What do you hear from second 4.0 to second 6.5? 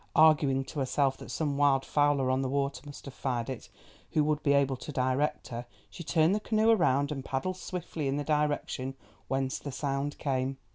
who would be able to direct her, she turned the